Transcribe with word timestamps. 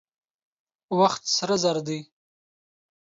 وخت 0.99 1.23
سره 1.35 1.55
زر 1.63 1.77
دي. 1.87 1.99